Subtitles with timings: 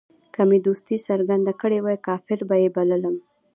[0.33, 3.15] که مې دوستي څرګنده کړې وای کافر به یې بللم.